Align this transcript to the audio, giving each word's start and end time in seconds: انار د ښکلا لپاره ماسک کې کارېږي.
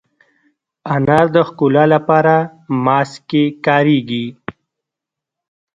انار 0.93 1.25
د 1.35 1.37
ښکلا 1.47 1.83
لپاره 1.93 2.35
ماسک 2.85 3.19
کې 3.29 3.43
کارېږي. 3.65 4.25